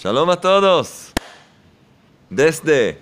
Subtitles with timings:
[0.00, 1.10] Shalom a todos.
[2.30, 3.00] Desde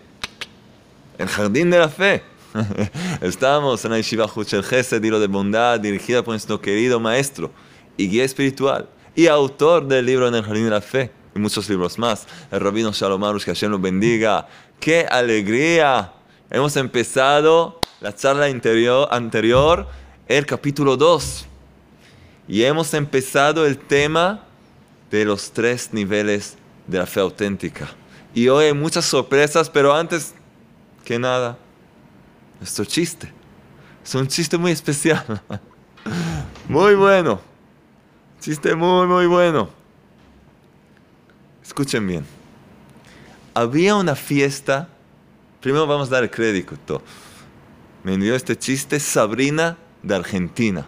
[1.18, 2.22] el Jardín de la Fe.
[3.20, 7.50] Estamos en la Yeshiva Huchel Gesed, hilo de bondad, dirigida por nuestro querido maestro
[7.98, 11.68] y guía espiritual y autor del libro En el Jardín de la Fe y muchos
[11.68, 14.48] libros más, el rabino Shalom Arush, que Hashem lo bendiga.
[14.80, 16.14] ¡Qué alegría!
[16.48, 19.86] Hemos empezado la charla anterior, anterior
[20.28, 21.44] el capítulo 2
[22.48, 24.46] y hemos empezado el tema
[25.10, 26.56] de los tres niveles
[26.86, 27.88] de la fe auténtica.
[28.34, 30.34] Y hoy hay muchas sorpresas, pero antes
[31.04, 31.56] que nada,
[32.60, 33.32] nuestro chiste.
[34.04, 35.42] Es un chiste muy especial.
[36.68, 37.40] Muy bueno.
[38.40, 39.68] Chiste muy, muy bueno.
[41.62, 42.24] Escuchen bien.
[43.54, 44.88] Había una fiesta.
[45.60, 47.02] Primero vamos a dar el crédito.
[48.04, 50.86] Me envió este chiste Sabrina de Argentina.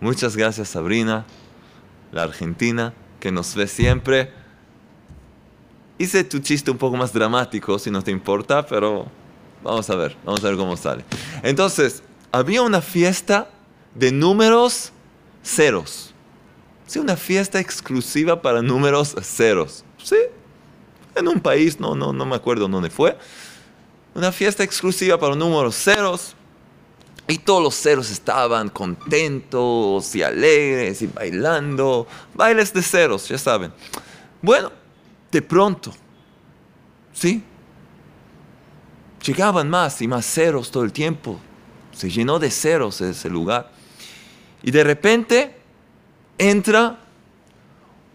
[0.00, 1.24] Muchas gracias Sabrina,
[2.12, 4.32] la argentina, que nos ve siempre
[6.02, 9.06] Hice tu chiste un poco más dramático, si no te importa, pero
[9.62, 11.04] vamos a ver, vamos a ver cómo sale.
[11.44, 13.48] Entonces, había una fiesta
[13.94, 14.90] de números
[15.44, 16.12] ceros.
[16.88, 19.84] Sí, una fiesta exclusiva para números ceros.
[20.02, 20.16] Sí,
[21.14, 23.16] en un país, no, no, no me acuerdo dónde fue.
[24.12, 26.34] Una fiesta exclusiva para números ceros.
[27.28, 32.08] Y todos los ceros estaban contentos y alegres y bailando.
[32.34, 33.72] Bailes de ceros, ya saben.
[34.42, 34.81] Bueno,
[35.32, 35.92] de pronto,
[37.14, 37.42] ¿sí?
[39.24, 41.40] Llegaban más y más ceros todo el tiempo.
[41.92, 43.72] Se llenó de ceros ese lugar.
[44.62, 45.56] Y de repente
[46.36, 46.98] entra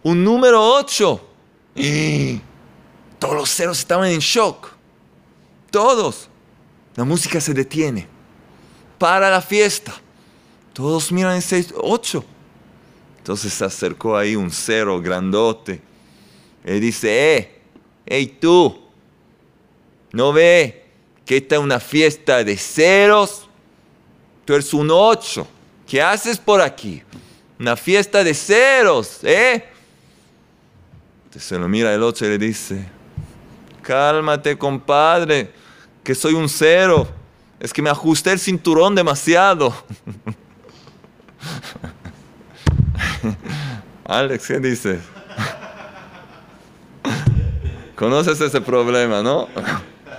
[0.03, 1.27] un número 8.
[1.75, 2.39] Y
[3.17, 4.69] todos los ceros estaban en shock.
[5.71, 6.29] Todos.
[6.95, 8.07] La música se detiene.
[8.99, 9.93] Para la fiesta.
[10.73, 12.23] Todos miran ese 8.
[13.17, 15.86] Entonces se acercó ahí un cero grandote
[16.67, 17.61] él dice, eh,
[18.05, 18.77] hey tú,
[20.11, 20.85] ¿no ve
[21.25, 23.47] que esta es una fiesta de ceros?
[24.43, 25.47] Tú eres un ocho.
[25.87, 27.01] ¿Qué haces por aquí?
[27.57, 29.63] Una fiesta de ceros, ¿eh?
[31.23, 32.85] Entonces se lo mira el ocho y le dice,
[33.81, 35.49] cálmate compadre,
[36.03, 37.07] que soy un cero.
[37.61, 39.73] Es que me ajusté el cinturón demasiado.
[44.03, 44.99] Alex, ¿qué dices?
[47.97, 49.49] ¿Conoces ese problema, no?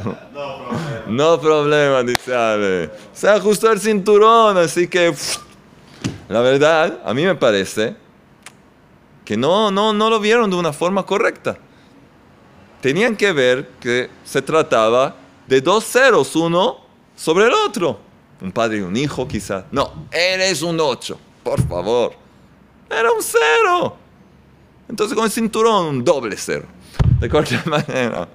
[0.05, 1.03] No problema.
[1.09, 2.91] No problema, dice Ale.
[3.13, 5.15] Se ajustó el cinturón, así que...
[6.29, 7.97] La verdad, a mí me parece
[9.25, 11.57] que no, no, no lo vieron de una forma correcta.
[12.81, 16.79] Tenían que ver que se trataba de dos ceros, uno
[17.17, 17.99] sobre el otro.
[18.41, 19.65] Un padre y un hijo, quizás.
[19.73, 22.13] No, eres un ocho, por favor.
[22.91, 23.97] Era un cero.
[24.89, 26.78] Entonces con el cinturón, un doble cero
[27.21, 28.29] de cualquier manera.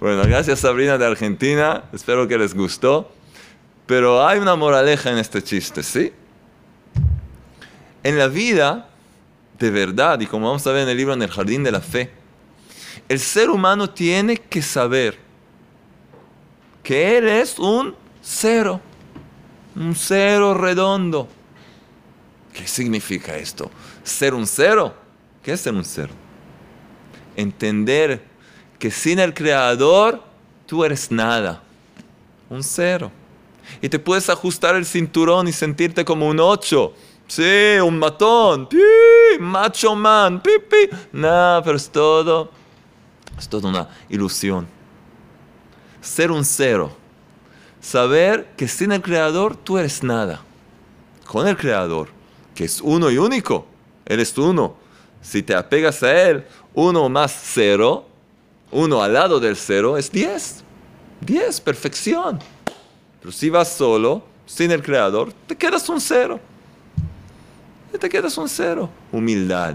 [0.00, 3.12] Bueno, gracias Sabrina de Argentina, espero que les gustó.
[3.86, 6.12] Pero hay una moraleja en este chiste, ¿sí?
[8.02, 8.90] En la vida,
[9.58, 11.80] de verdad, y como vamos a ver en el libro En el Jardín de la
[11.80, 12.10] Fe,
[13.08, 15.18] el ser humano tiene que saber
[16.82, 18.80] que él es un cero,
[19.74, 21.28] un cero redondo.
[22.52, 23.70] ¿Qué significa esto?
[24.04, 24.94] ¿Ser un cero?
[25.42, 26.27] ¿Qué es ser un cero?
[27.38, 28.20] Entender
[28.78, 30.22] que sin el Creador
[30.66, 31.62] tú eres nada,
[32.50, 33.10] un cero.
[33.80, 36.94] Y te puedes ajustar el cinturón y sentirte como un ocho.
[37.26, 38.68] Sí, un matón,
[39.38, 40.88] macho man, pipi.
[41.12, 42.50] No, pero es todo,
[43.38, 44.66] es todo una ilusión.
[46.00, 46.96] Ser un cero.
[47.80, 50.40] Saber que sin el Creador tú eres nada.
[51.26, 52.08] Con el Creador,
[52.54, 53.66] que es uno y único,
[54.06, 54.76] eres uno.
[55.20, 56.46] Si te apegas a Él,
[56.78, 58.06] 1 más 0,
[58.70, 60.62] 1 al lado del 0 es 10.
[61.22, 62.38] 10, perfección.
[63.20, 66.38] Pero si vas solo, sin el creador, te quedas un 0.
[67.98, 68.88] Te quedas un 0.
[69.10, 69.74] Humildad.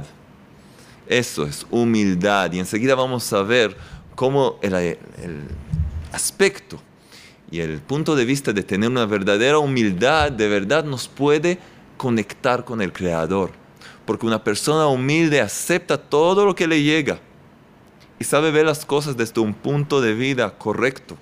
[1.05, 2.53] Eso es humildad.
[2.53, 3.75] Y enseguida vamos a ver
[4.15, 5.41] cómo el, el
[6.13, 6.79] aspecto
[7.51, 11.59] y el punto de vista de tener una verdadera humildad de verdad nos puede
[11.97, 13.62] conectar con el Creador
[14.05, 17.19] porque una persona humilde acepta todo lo que le llega
[18.19, 21.17] y sabe ver las cosas desde un punto de vida correcto.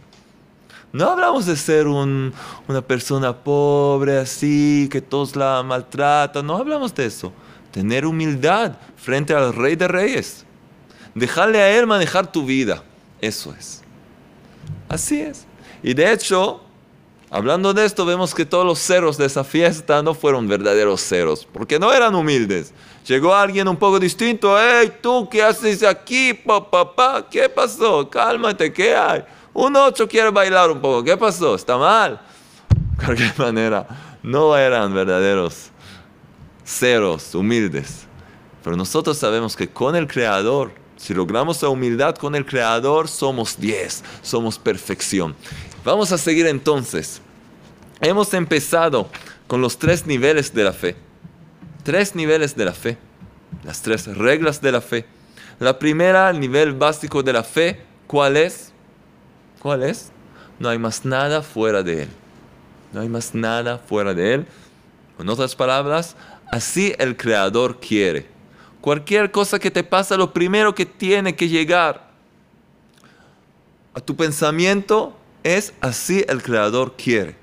[0.93, 7.05] No hablamos de ser una persona pobre así, que todos la maltratan, no hablamos de
[7.05, 7.31] eso.
[7.71, 10.45] Tener humildad frente al rey de reyes.
[11.15, 12.83] Dejarle a él manejar tu vida.
[13.21, 13.81] Eso es.
[14.89, 15.45] Así es.
[15.81, 16.61] Y de hecho,
[17.33, 21.47] Hablando de esto, vemos que todos los ceros de esa fiesta no fueron verdaderos ceros,
[21.49, 22.73] porque no eran humildes.
[23.07, 26.93] Llegó alguien un poco distinto, hey, tú, ¿qué haces aquí, papá?
[26.93, 28.09] Pa, ¿Qué pasó?
[28.09, 29.23] Cálmate, ¿qué hay?
[29.53, 31.55] Un ocho quiere bailar un poco, ¿qué pasó?
[31.55, 32.19] ¿Está mal?
[32.99, 33.87] De cualquier manera,
[34.21, 35.69] no eran verdaderos
[36.65, 38.07] ceros, humildes.
[38.61, 43.57] Pero nosotros sabemos que con el Creador, si logramos la humildad con el Creador, somos
[43.57, 45.33] diez, somos perfección.
[45.83, 47.21] Vamos a seguir entonces.
[48.01, 49.09] Hemos empezado
[49.47, 50.95] con los tres niveles de la fe.
[51.83, 52.97] Tres niveles de la fe.
[53.63, 55.05] Las tres reglas de la fe.
[55.59, 58.71] La primera, el nivel básico de la fe, ¿cuál es?
[59.59, 60.11] ¿Cuál es?
[60.59, 62.09] No hay más nada fuera de Él.
[62.93, 64.47] No hay más nada fuera de Él.
[65.19, 66.15] En otras palabras,
[66.51, 68.27] así el Creador quiere.
[68.81, 72.09] Cualquier cosa que te pasa, lo primero que tiene que llegar
[73.93, 77.35] a tu pensamiento es así el Creador quiere.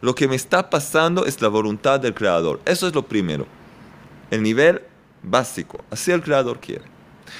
[0.00, 2.60] Lo que me está pasando es la voluntad del Creador.
[2.64, 3.46] Eso es lo primero.
[4.30, 4.82] El nivel
[5.22, 5.84] básico.
[5.90, 6.84] Así el Creador quiere.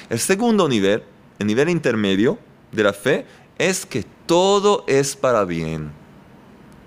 [0.09, 1.03] El segundo nivel,
[1.39, 2.37] el nivel intermedio
[2.71, 3.25] de la fe,
[3.57, 5.91] es que todo es para bien.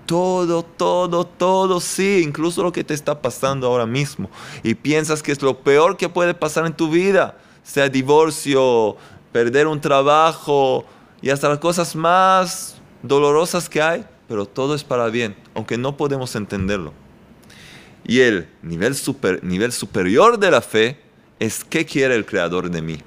[0.05, 4.29] Todo, todo, todo, sí, incluso lo que te está pasando ahora mismo.
[4.61, 8.97] Y piensas que es lo peor que puede pasar en tu vida, sea divorcio,
[9.31, 10.85] perder un trabajo
[11.21, 12.74] y hasta las cosas más
[13.07, 16.93] dolorosas que hay, pero todo es para bien, aunque no podemos entenderlo.
[18.07, 20.99] Y el nivel, super, nivel superior de la fe
[21.39, 22.97] es qué quiere el Creador de mí.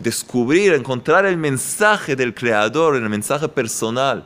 [0.00, 4.24] Descubrir, encontrar el mensaje del Creador, el mensaje personal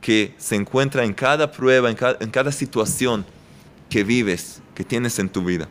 [0.00, 1.96] que se encuentra en cada prueba, en
[2.30, 3.24] cada, situación
[3.88, 5.68] que vives, que tienes en tu vida.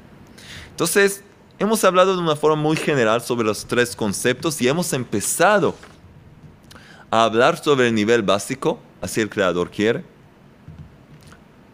[0.72, 1.22] Entonces,
[1.60, 5.76] hemos hablado de una forma muy general sobre los tres conceptos y hemos empezado
[7.12, 10.04] a hablar sobre el nivel básico, así el Creador quiere.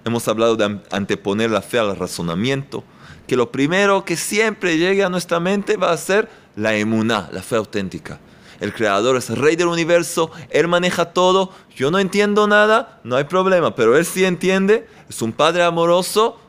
[0.03, 2.83] Hemos hablado de anteponer la fe al razonamiento,
[3.27, 7.41] que lo primero que siempre llegue a nuestra mente va a ser la emuná, la
[7.41, 8.19] fe auténtica.
[8.59, 13.15] El Creador es el rey del universo, Él maneja todo, yo no entiendo nada, no
[13.15, 16.39] hay problema, pero Él sí entiende, es un Padre amoroso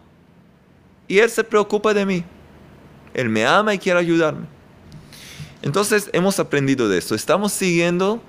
[1.09, 2.25] y Él se preocupa de mí.
[3.15, 4.47] Él me ama y quiere ayudarme.
[5.63, 7.15] Entonces hemos aprendido de eso.
[7.15, 8.21] Estamos siguiendo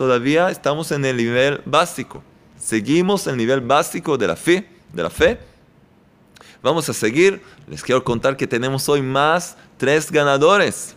[0.00, 2.22] todavía estamos en el nivel básico.
[2.58, 5.38] Seguimos el nivel básico de la fe, de la fe.
[6.62, 7.42] Vamos a seguir.
[7.68, 10.96] Les quiero contar que tenemos hoy más tres ganadores.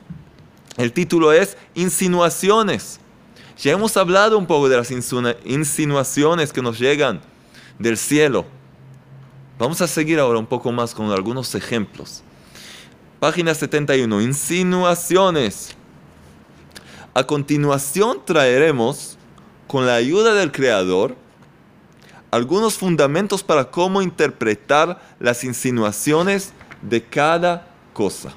[0.76, 3.00] El título es Insinuaciones.
[3.58, 7.20] Ya hemos hablado un poco de las insinuaciones que nos llegan
[7.78, 8.46] del cielo.
[9.58, 12.22] Vamos a seguir ahora un poco más con algunos ejemplos.
[13.18, 15.76] Página 71, insinuaciones.
[17.12, 19.18] A continuación traeremos,
[19.70, 21.14] con la ayuda del Creador,
[22.32, 28.32] algunos fundamentos para cómo interpretar las insinuaciones de cada cosa.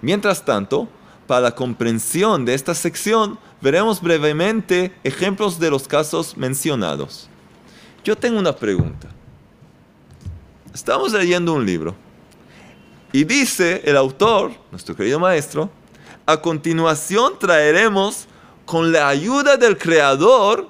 [0.00, 0.88] Mientras tanto,
[1.26, 7.28] para la comprensión de esta sección, veremos brevemente ejemplos de los casos mencionados.
[8.04, 9.08] Yo tengo una pregunta.
[10.72, 11.96] Estamos leyendo un libro
[13.10, 15.68] y dice el autor, nuestro querido maestro,
[16.26, 18.28] a continuación traeremos
[18.66, 20.68] con la ayuda del Creador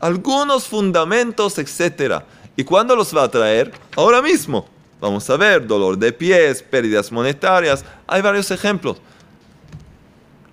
[0.00, 2.22] algunos fundamentos, etc.
[2.56, 3.72] ¿Y cuándo los va a traer?
[3.96, 4.68] Ahora mismo.
[5.00, 8.96] Vamos a ver, dolor de pies, pérdidas monetarias, hay varios ejemplos.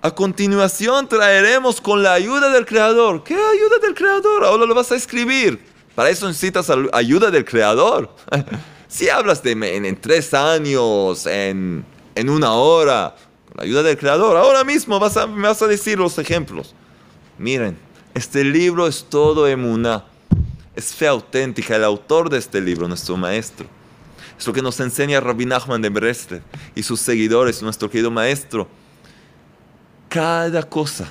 [0.02, 3.24] A continuación traeremos con la ayuda del Creador.
[3.24, 4.44] ¿Qué ayuda del Creador?
[4.44, 5.66] Ahora lo vas a escribir.
[5.96, 8.14] Para eso necesitas ayuda del Creador.
[8.90, 11.86] si hablas de en, tres años, en,
[12.28, 13.16] una hora,
[13.56, 16.74] la ayuda del Creador, ahora mismo me vas a decir los ejemplos.
[17.38, 17.78] Miren,
[18.14, 20.06] este libro es todo emuná.
[20.76, 21.76] Es fe auténtica.
[21.76, 23.68] El autor de este libro, nuestro maestro.
[24.38, 26.42] Es lo que nos enseña Rabbi Nachman de Breslev
[26.74, 28.68] y sus seguidores, nuestro querido maestro
[30.14, 31.08] cada cosa.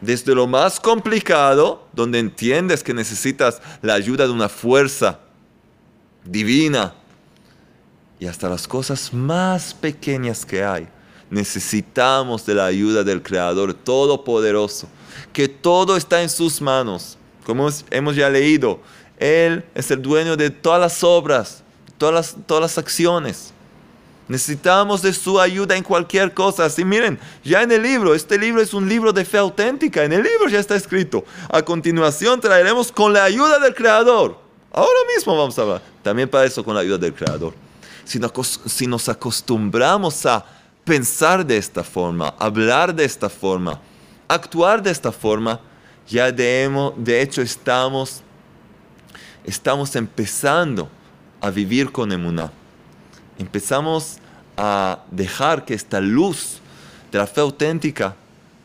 [0.00, 5.18] Desde lo más complicado, donde entiendes que necesitas la ayuda de una fuerza
[6.24, 6.94] divina,
[8.20, 10.88] y hasta las cosas más pequeñas que hay.
[11.30, 14.88] Necesitamos de la ayuda del Creador Todopoderoso,
[15.32, 17.18] que todo está en sus manos.
[17.44, 18.80] Como hemos ya leído,
[19.18, 21.62] Él es el dueño de todas las obras,
[21.98, 23.52] todas las, todas las acciones.
[24.28, 26.64] Necesitamos de su ayuda en cualquier cosa.
[26.64, 30.02] Así miren, ya en el libro, este libro es un libro de fe auténtica.
[30.02, 31.24] En el libro ya está escrito.
[31.48, 34.36] A continuación traeremos con la ayuda del Creador.
[34.72, 35.82] Ahora mismo vamos a hablar.
[36.02, 37.54] También para eso con la ayuda del Creador.
[38.04, 40.44] Si nos, si nos acostumbramos a
[40.86, 43.78] pensar de esta forma, hablar de esta forma,
[44.28, 45.60] actuar de esta forma,
[46.08, 48.22] ya de, hecho estamos,
[49.44, 50.88] estamos empezando
[51.42, 52.50] a vivir con emuná
[53.38, 54.18] empezamos
[54.56, 56.60] a dejar que esta luz
[57.12, 58.14] de la fe auténtica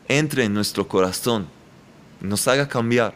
[0.08, 1.46] entre en nuestro corazón
[2.20, 3.14] nos haga cambiar.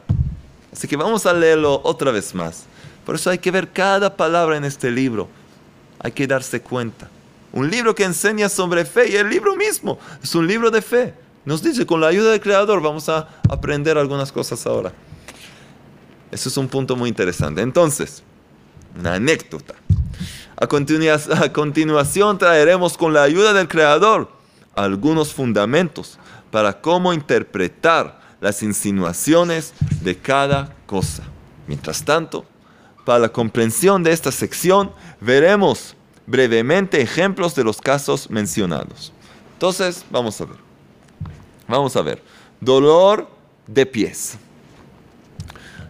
[0.73, 2.65] Así que vamos a leerlo otra vez más.
[3.05, 5.29] Por eso hay que ver cada palabra en este libro.
[5.99, 7.09] Hay que darse cuenta.
[7.57, 11.15] Un libro que enseña sobre fe y el libro mismo es un libro de fe.
[11.47, 14.93] Nos dice, con la ayuda del Creador vamos a aprender algunas cosas ahora.
[16.31, 17.63] Eso es un punto muy interesante.
[17.63, 18.23] Entonces,
[19.01, 19.75] una anécdota.
[20.55, 24.31] A, continuación traeremos con la ayuda del Creador
[24.75, 26.19] algunos fundamentos
[26.51, 29.73] para cómo interpretar las insinuaciones
[30.03, 31.23] de cada cosa.
[31.67, 32.45] Mientras tanto,
[33.07, 35.97] para la comprensión de esta sección, veremos
[36.27, 39.13] brevemente ejemplos de los casos mencionados.
[39.55, 40.57] Entonces, vamos a ver.
[41.69, 42.23] Vamos a ver.
[42.61, 43.29] Dolor
[43.67, 44.39] de pies.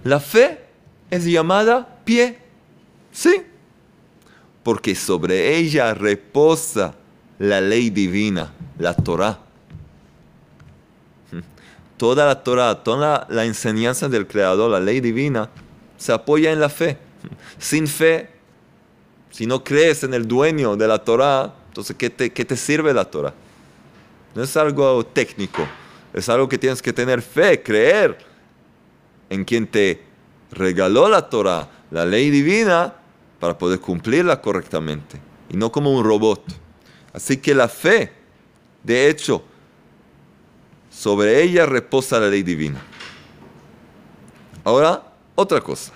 [0.05, 0.61] La fe
[1.11, 2.39] es llamada pie.
[3.13, 3.43] Sí,
[4.63, 6.95] porque sobre ella reposa
[7.39, 9.41] la ley divina, la Torah.
[11.97, 15.49] Toda la Torah, toda la, enseñanza del Creador, la ley divina,
[15.97, 16.99] se apoya en la fe.
[17.59, 18.31] Sin fe,
[19.31, 22.93] si no crees en el dueño de la Torah, entonces ¿qué te, qué te sirve
[22.95, 23.35] la Torah?
[24.35, 25.67] No es algo técnico,
[26.13, 28.19] es algo que tienes que tener fe, creer
[29.31, 30.03] en quien te
[30.51, 32.95] regaló la Torah, la ley divina,
[33.41, 36.43] para poder cumplirla correctamente y no como un robot.
[37.13, 38.13] Así que la fe,
[38.83, 39.43] de hecho,
[40.91, 42.81] sobre ella reposa la ley divina.
[44.65, 45.03] Ahora,
[45.35, 45.93] otra cosa.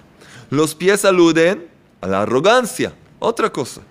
[0.50, 1.68] Los pies aluden
[2.00, 2.92] a la arrogancia.
[3.20, 3.82] Otra cosa.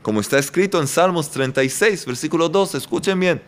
[0.00, 3.42] Como está escrito en Salmos 36, versículo 2, escuchen bien.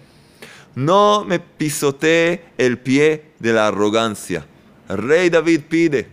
[0.74, 4.46] No me pisotee el pie de la arrogancia.
[4.88, 6.08] rey David pide,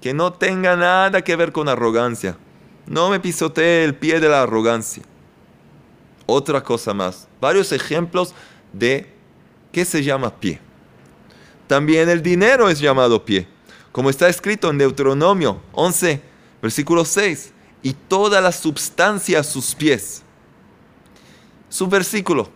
[0.00, 2.36] que no tenga nada que ver con arrogancia.
[2.86, 5.02] No me pisotee el pie de la arrogancia.
[6.26, 8.34] Otra cosa más, varios ejemplos
[8.72, 9.10] de
[9.72, 10.60] qué se llama pie.
[11.66, 13.48] También el dinero es llamado pie,
[13.90, 16.20] como está escrito en Deuteronomio 11,
[16.60, 17.53] versículo 6,
[17.84, 20.22] y toda la substancia a sus pies.
[21.68, 22.48] Su versículo,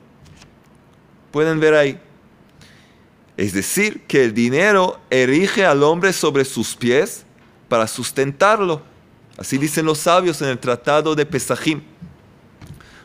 [1.31, 2.01] pueden ver ahí.
[3.37, 7.25] Es decir, que el dinero erige al hombre sobre sus pies
[7.69, 8.83] para sustentarlo.
[9.37, 11.83] Así dicen los sabios en el Tratado de Pesajim,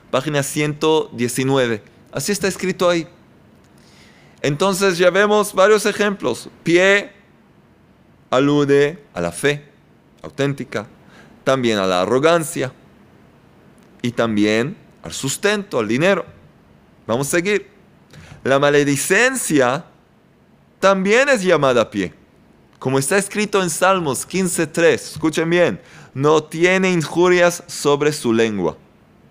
[0.10, 1.84] página 119.
[2.12, 3.06] Así está escrito ahí.
[4.42, 6.50] Entonces ya vemos varios ejemplos.
[6.63, 7.12] Pie
[8.30, 9.65] alude a la fe
[10.22, 10.88] auténtica,
[11.43, 12.73] también a la arrogancia
[14.01, 16.25] y también al sustento, al dinero.
[17.05, 17.67] Vamos a seguir.
[18.43, 19.85] La maledicencia
[20.79, 22.13] también es llamada pie.
[22.79, 25.79] Como está escrito en Salmos 15.3, escuchen bien,
[26.13, 28.77] no tiene injurias sobre su lengua.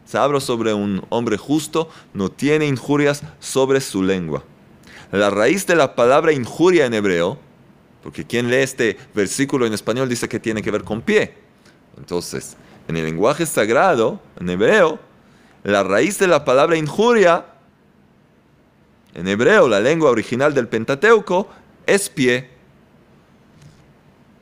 [0.07, 4.45] Se habla sobre un hombre justo, no tiene injurias sobre su lengua.
[5.11, 7.39] La raíz de la palabra injuria en hebreo,
[8.03, 11.35] porque quien lee este versículo en español dice que tiene que ver con pie.
[11.97, 12.57] Entonces,
[12.89, 14.99] en el lenguaje sagrado, en hebreo,
[15.65, 17.47] la raíz de la palabra injuria,
[19.15, 21.49] en hebreo, la lengua original del Pentateuco,
[21.87, 22.51] es pie.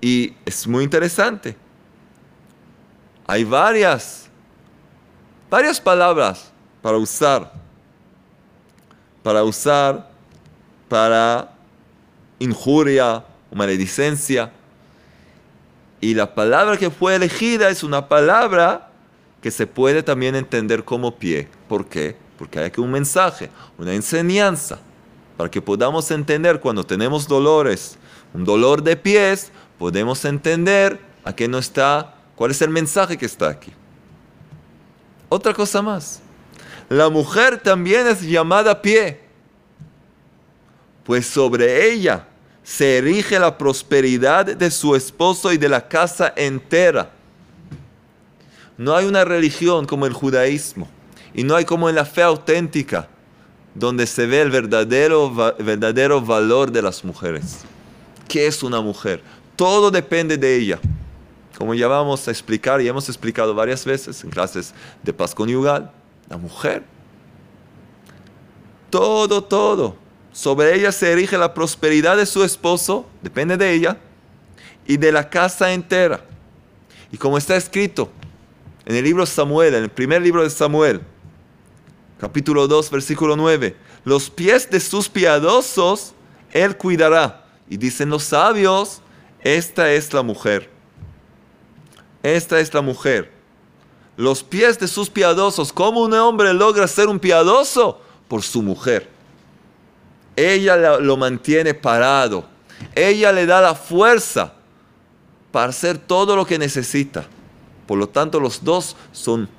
[0.01, 1.57] Y es muy interesante.
[3.27, 4.29] hay varias,
[5.49, 6.51] varias palabras
[6.83, 7.53] para usar,
[9.23, 10.11] para usar
[10.91, 11.49] para
[12.41, 14.51] injuria maledicencia.
[16.01, 18.91] Y la palabra que fue elegida es una palabra
[19.43, 21.49] que se puede también entender como pie.
[21.69, 22.17] ¿Por qué?
[22.39, 24.79] Porque hay aquí un mensaje, una enseñanza,
[25.37, 27.99] para que podamos entender cuando tenemos dolores,
[28.33, 33.27] un dolor de pies, podemos entender a qué no está, cuál es el mensaje que
[33.27, 33.73] está aquí.
[35.29, 36.21] Otra cosa más,
[36.89, 39.21] la mujer también es llamada pie,
[41.05, 42.27] pues sobre ella
[42.71, 47.11] se erige la prosperidad de su esposo y de la casa entera.
[48.79, 50.89] No hay una religión como el judaísmo
[51.35, 53.09] y no hay como en la fe auténtica
[53.75, 57.59] donde se ve el verdadero, verdadero valor de las mujeres.
[58.29, 59.21] ¿Qué es una mujer?
[59.57, 60.79] Todo depende de ella.
[61.59, 64.73] Como ya vamos a explicar y hemos explicado varias veces en clases
[65.03, 65.91] de paz conyugal,
[66.29, 66.85] la mujer.
[68.91, 69.97] Todo, todo
[70.33, 73.99] sobre ella se erige la prosperidad de su esposo, depende de ella,
[74.87, 76.25] y de la casa entera.
[77.13, 78.11] Y como está escrito
[78.87, 81.01] en el libro Samuel, en el primer libro de Samuel,
[82.19, 86.15] capítulo 2, versículo 9, los pies de sus piadosos
[86.53, 87.45] él cuidará.
[87.69, 89.01] Y dicen los sabios,
[89.43, 90.69] esta es la mujer.
[92.23, 93.33] Esta es la mujer.
[94.17, 98.01] Los pies de sus piadosos, ¿cómo un hombre logra ser un piadoso?
[98.29, 99.09] Por su mujer.
[100.41, 102.45] Ella lo mantiene parado.
[102.95, 104.55] Ella le da la fuerza
[105.53, 107.27] para hacer todo lo que necesita.
[107.87, 109.51] Por lo tanto, los dos son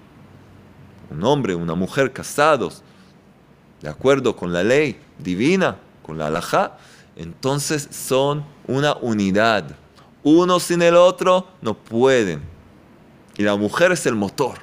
[1.12, 2.82] un hombre, una mujer casados,
[3.80, 6.78] de acuerdo con la ley divina, con la halajá.
[7.16, 9.76] Entonces son una unidad.
[10.24, 12.42] Uno sin el otro no pueden.
[13.38, 14.58] Y la mujer es el motor,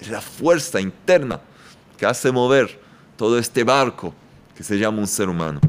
[0.00, 1.40] es la fuerza interna
[1.98, 2.80] que hace mover
[3.18, 4.14] todo este barco
[4.58, 5.60] que se llama un ser humano.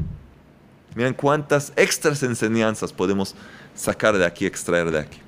[0.96, 3.36] Miren cuántas extras enseñanzas podemos
[3.72, 5.20] sacar de aquí, extraer de aquí.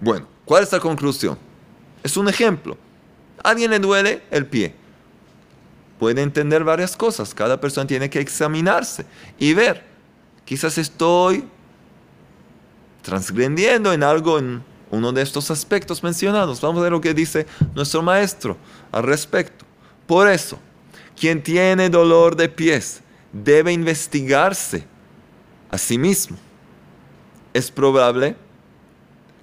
[0.00, 1.38] Bueno, ¿cuál es la conclusión?
[2.02, 2.76] Es un ejemplo.
[3.44, 4.74] A alguien le duele el pie.
[6.00, 7.32] Puede entender varias cosas.
[7.32, 9.06] Cada persona tiene que examinarse
[9.38, 9.84] y ver.
[10.44, 11.44] Quizás estoy
[13.02, 16.60] transgrediendo en algo, en uno de estos aspectos mencionados.
[16.60, 18.56] Vamos a ver lo que dice nuestro maestro
[18.90, 19.64] al respecto.
[20.08, 20.58] Por eso,
[21.20, 24.86] quien tiene dolor de pies debe investigarse
[25.70, 26.38] a sí mismo.
[27.52, 28.36] Es probable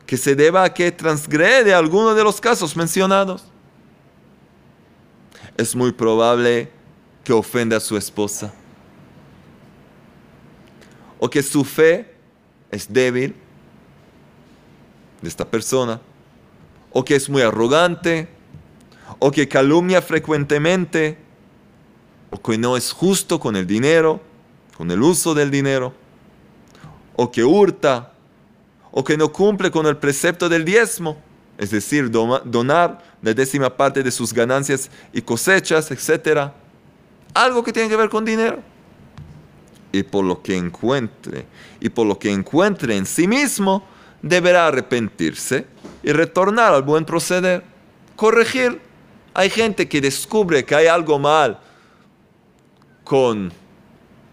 [0.08, 3.44] que se deba a que transgrede alguno de los casos mencionados.
[5.56, 6.72] Es muy probable
[7.24, 8.52] que ofenda a su esposa.
[11.20, 12.12] O que su fe
[12.72, 13.36] es débil
[15.22, 16.02] de esta persona.
[16.92, 18.28] O que es muy arrogante.
[19.20, 21.27] O que calumnia frecuentemente
[22.30, 24.22] o que no es justo con el dinero,
[24.78, 25.94] con el uso del dinero,
[27.16, 28.12] o que hurta,
[28.92, 31.18] o que no cumple con el precepto del diezmo,
[31.58, 36.52] es decir, donar la décima parte de sus ganancias y cosechas, etc.
[37.34, 38.60] Algo que tiene que ver con dinero.
[39.92, 41.46] Y por lo que encuentre,
[41.80, 43.84] y por lo que encuentre en sí mismo,
[44.22, 45.66] deberá arrepentirse
[46.04, 47.64] y retornar al buen proceder,
[48.16, 48.82] corregir.
[49.34, 51.60] Hay gente que descubre que hay algo mal
[53.08, 53.54] con,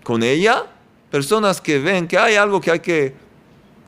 [0.03, 0.65] con ella,
[1.09, 3.15] personas que ven que hay algo que hay que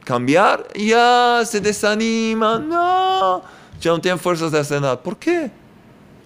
[0.05, 3.43] cambiar, ya se desaniman, no,
[3.81, 5.03] ya no tienen fuerzas de hacer nada.
[5.03, 5.51] ¿Por qué?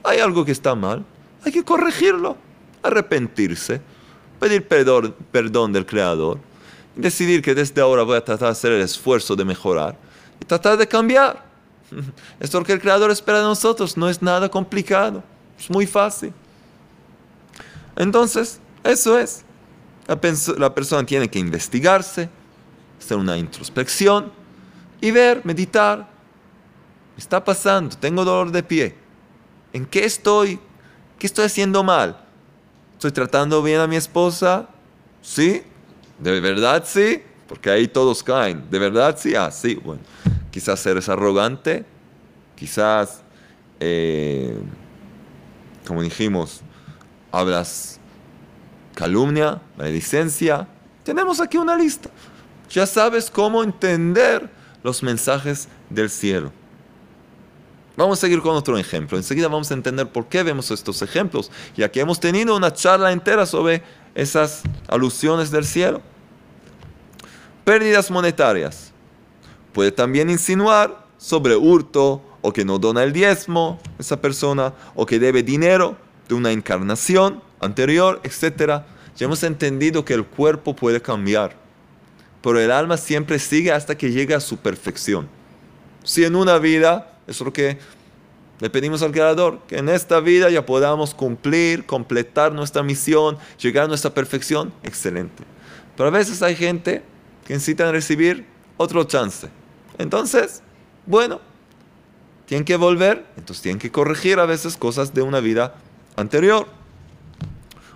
[0.05, 1.03] Hay algo que está mal,
[1.43, 2.37] hay que corregirlo,
[2.83, 3.81] arrepentirse,
[4.39, 6.39] pedir perdón, perdón del Creador,
[6.95, 9.97] decidir que desde ahora voy a tratar de hacer el esfuerzo de mejorar
[10.39, 11.43] y tratar de cambiar.
[12.41, 15.23] Esto es lo que el Creador espera de nosotros, no es nada complicado,
[15.59, 16.35] es muy fácil.
[18.01, 19.45] Entonces, eso es.
[20.09, 22.31] La, persona tiene que investigarse,
[22.99, 24.33] hacer una introspección
[25.03, 26.09] y ver, meditar.
[27.15, 27.95] ¿Me está pasando?
[27.97, 28.95] Tengo dolor de pie.
[29.75, 30.59] ¿En qué estoy?
[31.19, 32.25] ¿Qué estoy haciendo mal?
[32.95, 34.67] ¿Estoy tratando bien a mi esposa?
[35.21, 35.63] ¿Sí?
[36.19, 37.23] ¿De verdad sí?
[37.47, 38.65] Porque ahí todos caen.
[38.71, 39.35] ¿De verdad sí?
[39.35, 39.75] Ah, sí.
[39.75, 40.01] Bueno,
[40.51, 41.85] quizás eres arrogante.
[42.57, 43.21] Quizás,
[43.79, 44.59] eh,
[45.87, 46.63] como dijimos,
[47.33, 47.99] hablas
[48.95, 50.69] calumnia, maledicencia.
[51.05, 52.11] Tenemos aquí una lista.
[52.71, 54.49] Ya sabes cómo entender
[54.83, 56.53] los mensajes del cielo.
[57.97, 59.19] Vamos a seguir con otro ejemplo.
[59.19, 63.13] Enseguida vamos a entender por qué vemos estos ejemplos, ya que hemos tenido una charla
[63.13, 63.83] entera sobre
[64.15, 66.01] esas alusiones del cielo.
[67.65, 68.93] Pérdidas monetarias.
[69.73, 75.19] Puede también insinuar sobre hurto, o que no dona el diezmo, esa persona, o que
[75.19, 75.97] debe dinero
[76.31, 78.85] de una encarnación anterior, etc.
[79.17, 81.57] Ya hemos entendido que el cuerpo puede cambiar,
[82.41, 85.29] pero el alma siempre sigue hasta que llega a su perfección.
[86.05, 87.79] Si en una vida, es lo que
[88.61, 93.87] le pedimos al Creador, que en esta vida ya podamos cumplir, completar nuestra misión, llegar
[93.87, 95.43] a nuestra perfección, excelente.
[95.97, 97.03] Pero a veces hay gente
[97.45, 99.49] que necesita recibir otro chance.
[99.99, 100.63] Entonces,
[101.07, 101.41] bueno,
[102.47, 105.75] tienen que volver, entonces tienen que corregir a veces cosas de una vida
[106.17, 106.67] anterior.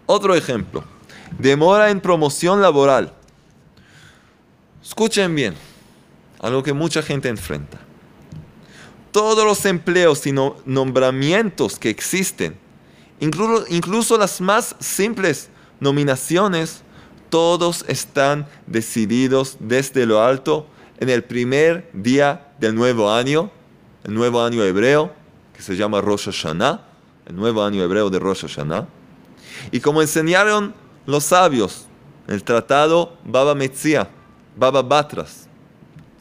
[0.06, 0.84] Otro ejemplo,
[1.38, 3.12] demora en promoción laboral.
[4.82, 5.54] Escuchen bien,
[6.40, 7.78] algo que mucha gente enfrenta.
[9.12, 12.56] Todos los empleos y nombramientos que existen,
[13.20, 15.48] incluso, incluso las más simples
[15.80, 16.82] nominaciones,
[17.30, 20.66] todos están decididos desde lo alto
[20.98, 23.50] en el primer día del nuevo año,
[24.04, 25.12] el nuevo año hebreo,
[25.54, 26.93] que se llama Rosh Hashanah,
[27.26, 28.86] el nuevo año hebreo de Rosh Hashanah.
[29.70, 30.74] Y como enseñaron
[31.06, 31.86] los sabios,
[32.26, 34.08] el tratado Baba Metzia,
[34.56, 35.48] Baba Batras,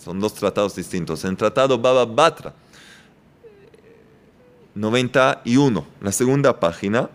[0.04, 1.24] son dos tratados distintos.
[1.24, 2.54] El tratado Baba Batra,
[4.76, 7.10] 91, la segunda página,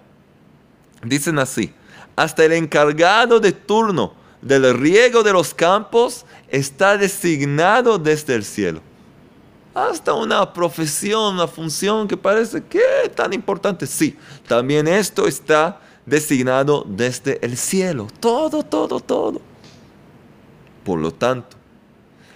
[1.03, 1.73] dicen así,
[2.17, 8.81] hasta el encargado de turno del riego de los campos está designado desde el cielo.
[9.79, 12.83] Hasta una profesión, una función que parece que
[13.15, 13.87] tan importante.
[13.87, 14.17] Sí,
[14.49, 18.09] también esto está designado desde el cielo.
[18.19, 19.41] Todo, todo, todo.
[20.85, 21.57] Por lo tanto,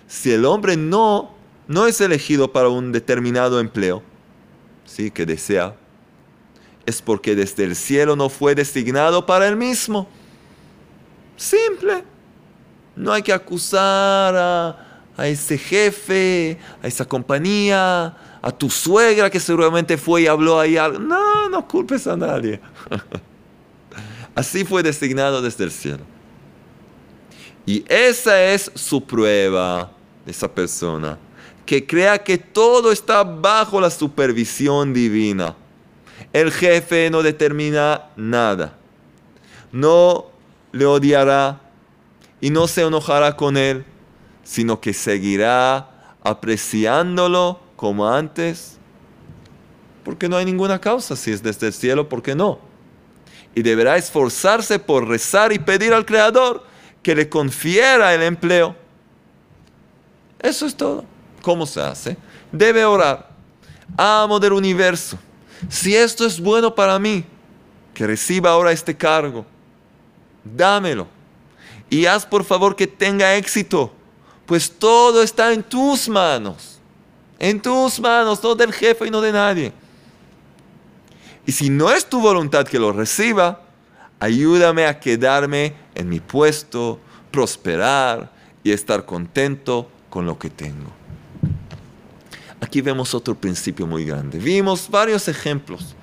[0.06, 1.34] si el hombre no,
[1.66, 4.04] no es elegido para un determinado empleo,
[4.84, 5.74] sí, que desea,
[6.86, 10.06] es porque desde el cielo no fue designado para él mismo.
[11.36, 12.04] Simple.
[12.94, 19.96] No hay que acusar a, ese jefe, a esa compañía, a tu suegra que seguramente
[19.96, 20.98] fue y habló ahí algo.
[20.98, 22.60] No, no culpes a nadie.
[24.34, 26.04] Así fue designado desde el cielo.
[27.66, 29.90] Y esa es su prueba
[30.26, 31.18] esa persona,
[31.66, 35.54] que crea que todo está bajo la supervisión divina.
[36.32, 38.76] El jefe no determina nada.
[39.70, 40.26] No
[40.72, 41.60] le odiará
[42.40, 43.84] y no se enojará con él,
[44.42, 48.78] sino que seguirá apreciándolo como antes,
[50.04, 52.58] porque no hay ninguna causa, si es desde el cielo, ¿por qué no?
[53.54, 56.64] Y deberá esforzarse por rezar y pedir al Creador
[57.02, 58.74] que le confiera el empleo.
[60.38, 61.04] Eso es todo.
[61.42, 62.16] ¿Cómo se hace?
[62.50, 63.30] Debe orar.
[63.96, 65.18] Amo del universo.
[65.68, 67.24] Si esto es bueno para mí,
[67.94, 69.44] que reciba ahora este cargo
[70.44, 71.06] dámelo.
[71.90, 73.92] Y haz por favor que tenga éxito,
[74.46, 76.78] pues todo está en tus manos.
[77.38, 79.72] En tus manos, no del jefe y no de nadie.
[81.44, 83.62] Y si no es tu voluntad que lo reciba,
[84.20, 87.00] ayúdame a quedarme en mi puesto,
[87.30, 88.30] prosperar
[88.62, 90.92] y estar contento con lo que tengo.
[92.60, 94.38] Aquí vemos otro principio muy grande.
[94.38, 95.96] Vimos varios ejemplos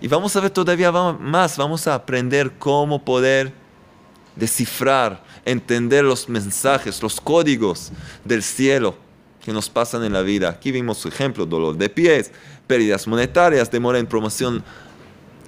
[0.00, 1.56] y vamos a ver todavía más.
[1.56, 3.52] Vamos a aprender cómo poder
[4.36, 7.92] descifrar, entender los mensajes, los códigos
[8.24, 8.96] del cielo
[9.42, 10.50] que nos pasan en la vida.
[10.50, 12.32] Aquí vimos su ejemplo, dolor de pies,
[12.66, 14.62] pérdidas monetarias, demora en promoción,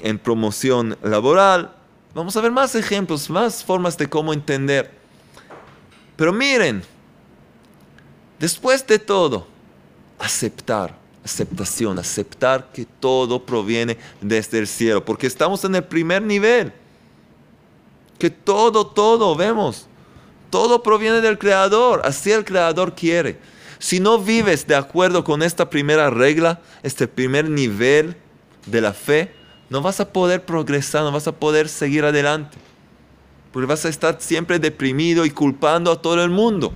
[0.01, 1.75] en promoción laboral.
[2.15, 4.91] Vamos a ver más ejemplos, más formas de cómo entender.
[6.17, 6.83] Pero miren,
[8.39, 9.49] después de todo,
[10.21, 16.73] aceptar, aceptación, aceptar que todo proviene desde el cielo, porque estamos en el primer nivel
[18.19, 19.87] que todo, todo, vemos,
[20.51, 23.39] todo proviene del Creador, así el Creador quiere.
[23.79, 28.17] Si no vives de acuerdo con esta primera regla, este primer nivel
[28.67, 29.33] de la fe,
[29.71, 32.59] no vas a poder progresar, no vas a poder seguir adelante.
[33.53, 36.73] Porque vas a estar siempre deprimido y culpando a todo el mundo.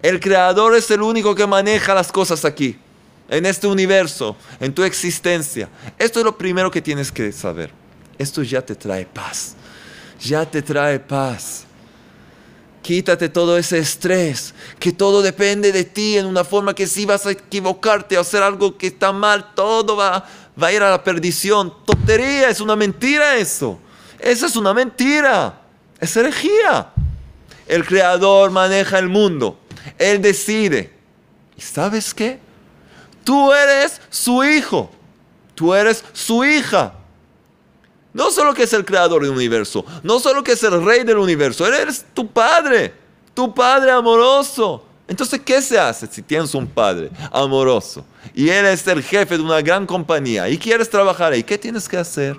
[0.00, 2.78] El Creador es el único que maneja las cosas aquí,
[3.28, 5.68] en este universo, en tu existencia.
[5.98, 7.72] Esto es lo primero que tienes que saber.
[8.16, 9.56] Esto ya te trae paz
[10.20, 11.64] ya te trae paz.
[12.82, 17.26] Quítate todo ese estrés, que todo depende de ti en una forma que si vas
[17.26, 20.24] a equivocarte o hacer algo que está mal, todo va,
[20.60, 21.72] va a ir a la perdición.
[21.84, 23.78] Tontería, es una mentira eso.
[24.18, 25.60] Eso es una mentira.
[26.00, 26.92] Es herejía.
[27.66, 29.58] El creador maneja el mundo.
[29.98, 30.92] Él decide.
[31.56, 32.38] ¿Y sabes qué?
[33.24, 34.90] Tú eres su hijo.
[35.54, 36.94] Tú eres su hija.
[38.18, 41.18] No solo que es el creador del universo, no solo que es el rey del
[41.18, 42.92] universo, Él es tu padre,
[43.32, 48.04] tu padre amoroso, Entonces, ¿qué se hace si tienes un padre amoroso
[48.34, 51.44] y él es el jefe de una gran compañía y quieres trabajar ahí?
[51.44, 52.36] ¿Qué tienes que hacer?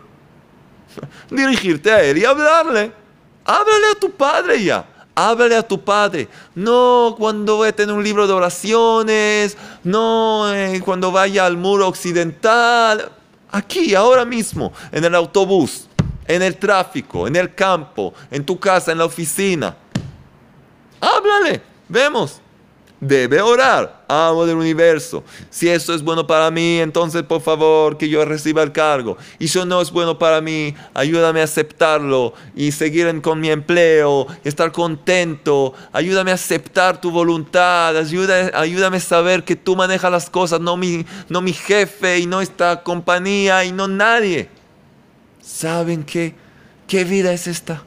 [1.32, 2.92] Dirigirte a él y hablarle.
[3.46, 4.86] Háblale a tu padre ya.
[5.15, 6.28] Háblale a tu padre.
[6.54, 9.58] No cuando vaya a un libro de oraciones.
[9.84, 13.12] No eh, cuando vaya al muro occidental.
[13.52, 15.88] Aquí, ahora mismo, en el autobús,
[16.28, 19.76] en el tráfico, en el campo, en tu casa, en la oficina.
[21.02, 21.62] Háblale.
[21.88, 22.42] Vemos
[23.02, 25.24] debe orar, amo del universo.
[25.50, 29.18] Si eso es bueno para mí, entonces por favor que yo reciba el cargo.
[29.38, 34.28] Y si no es bueno para mí, ayúdame a aceptarlo y seguir con mi empleo,
[34.44, 35.74] estar contento.
[35.94, 41.06] Ayúdame a aceptar tu voluntad, ayúdame a saber que tú manejas las cosas, no mi,
[41.30, 44.50] no mi jefe y no esta compañía y no nadie.
[45.42, 46.36] ¿Saben qué?
[46.88, 47.84] ¿Qué vida es esta?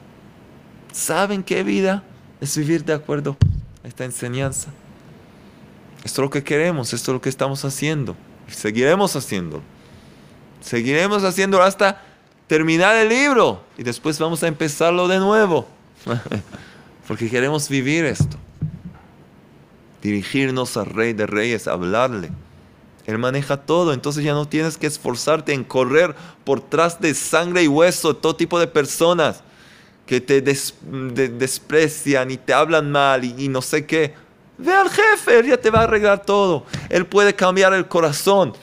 [0.91, 2.03] ¿Saben qué vida
[2.39, 3.37] es vivir de acuerdo
[3.83, 4.69] a esta enseñanza?
[6.03, 8.15] Esto es lo que queremos, esto es lo que estamos haciendo.
[8.47, 9.61] seguiremos haciendo.
[10.61, 12.01] Seguiremos haciendo hasta
[12.47, 13.63] terminar el libro.
[13.77, 15.67] Y después vamos a empezarlo de nuevo.
[17.07, 18.37] Porque queremos vivir esto.
[20.01, 22.31] Dirigirnos al Rey de Reyes, hablarle.
[23.05, 27.63] Él maneja todo, entonces ya no tienes que esforzarte en correr por tras de sangre
[27.63, 29.43] y hueso, todo tipo de personas
[30.05, 34.13] que te desprecian y te hablan mal y no sé qué.
[34.63, 36.65] Ve al jefe, él ya te va a arreglar todo.
[36.89, 38.53] Él puede cambiar el corazón,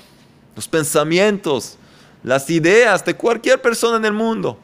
[0.57, 1.77] los pensamientos,
[2.23, 4.59] las ideas de cualquier persona en el mundo.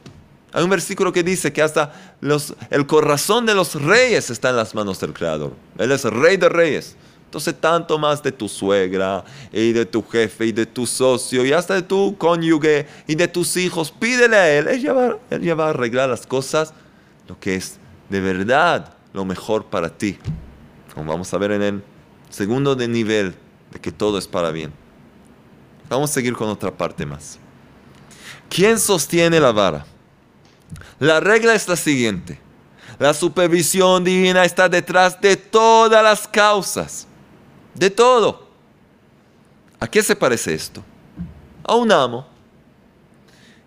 [0.52, 4.56] Hay un versículo que dice que hasta los, el corazón de los reyes está en
[4.56, 5.52] las manos del Creador.
[5.76, 6.96] Él es el rey de reyes.
[7.26, 9.22] Entonces, tanto más de tu suegra
[9.52, 13.28] y de tu jefe y de tu socio y hasta de tu cónyuge y de
[13.28, 14.68] tus hijos, pídele a Él.
[14.68, 16.72] Él ya va, él ya va a arreglar las cosas,
[17.28, 17.76] lo que es
[18.08, 20.18] de verdad lo mejor para ti
[20.96, 21.84] como vamos a ver en el
[22.30, 23.36] segundo de nivel
[23.70, 24.72] de que todo es para bien.
[25.90, 27.38] Vamos a seguir con otra parte más.
[28.48, 29.84] ¿Quién sostiene la vara?
[30.98, 32.40] La regla es la siguiente.
[32.98, 37.06] La supervisión divina está detrás de todas las causas.
[37.74, 38.48] De todo.
[39.78, 40.82] ¿A qué se parece esto?
[41.62, 42.26] A un amo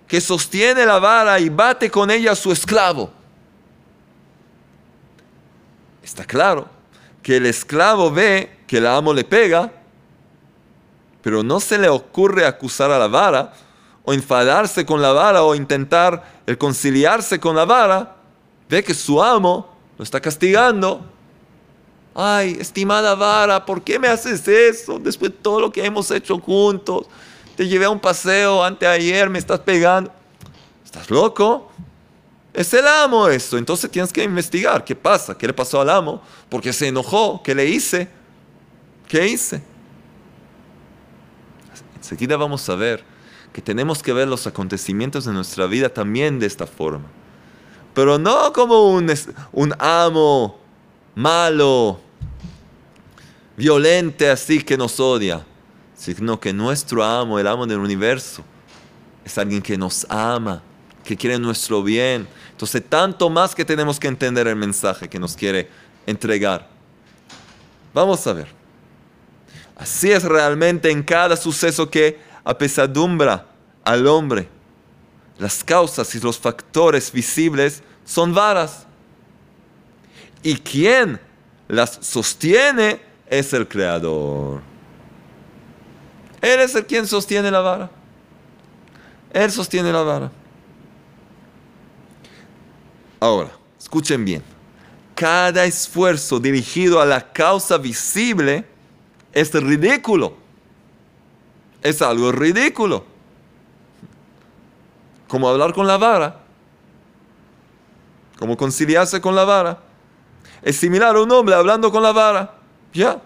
[0.08, 3.12] que sostiene la vara y bate con ella a su esclavo.
[6.02, 6.79] Está claro
[7.22, 9.72] que el esclavo ve que el amo le pega,
[11.22, 13.54] pero no se le ocurre acusar a la vara
[14.04, 18.16] o enfadarse con la vara o intentar el conciliarse con la vara,
[18.70, 21.02] ve que su amo lo está castigando.
[22.16, 26.40] Ay, estimada vara, ¿por qué me haces eso después de todo lo que hemos hecho
[26.40, 27.08] juntos?
[27.56, 30.12] Te llevé a un paseo anteayer, me estás pegando.
[30.84, 31.72] ¿Estás loco?
[32.60, 33.58] Es el amo esto.
[33.58, 37.56] Entonces tienes que investigar qué pasa, qué le pasó al amo, porque se enojó, qué
[37.56, 38.10] le hice,
[39.08, 39.64] qué hice.
[41.96, 43.02] Enseguida vamos a ver
[43.54, 47.06] que tenemos que ver los acontecimientos de nuestra vida también de esta forma.
[47.94, 49.10] Pero no como un,
[49.54, 50.60] un amo
[51.16, 52.02] malo,
[53.56, 55.46] violente así que nos odia,
[55.96, 58.44] sino que nuestro amo, el amo del universo,
[59.24, 60.62] es alguien que nos ama,
[61.10, 65.36] que quiere nuestro bien, entonces, tanto más que tenemos que entender el mensaje que nos
[65.36, 65.68] quiere
[66.06, 66.70] entregar.
[67.96, 68.48] Vamos a ver.
[69.76, 73.48] Así es realmente en cada suceso que apesadumbra
[73.84, 74.50] al hombre.
[75.40, 78.86] Las causas y los factores visibles son varas.
[80.44, 81.20] Y quien
[81.68, 84.62] las sostiene es el creador.
[86.40, 87.90] Él es el quien sostiene la vara.
[89.34, 90.32] Él sostiene la vara.
[93.20, 94.44] Ahora, escuchen bien.
[95.16, 98.66] Cada esfuerzo dirigido a la causa visible
[99.34, 100.34] es ridículo.
[101.84, 103.04] Es algo ridículo.
[105.28, 106.40] Como hablar con la vara.
[108.38, 109.80] Como conciliarse con la vara.
[110.62, 112.56] Es similar a un hombre hablando con la vara.
[112.94, 113.22] Ya.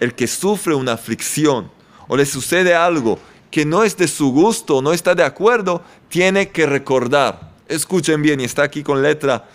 [0.00, 1.70] El que sufre una aflicción
[2.08, 3.18] o le sucede algo
[3.50, 8.40] que no es de su gusto, no está de acuerdo, tiene que recordar Escuchen bien,
[8.40, 9.46] y está aquí con letra,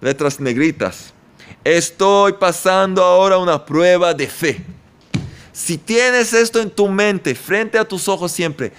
[0.00, 1.14] letras negritas.
[1.62, 4.62] Estoy pasando ahora una prueba de fe.
[5.52, 8.72] Si tienes esto en tu mente, frente a tus ojos siempre,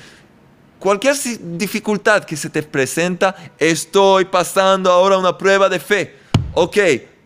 [0.78, 1.16] cualquier
[1.58, 6.16] dificultad que se te presenta, estoy pasando ahora una prueba de fe.
[6.54, 6.78] Ok,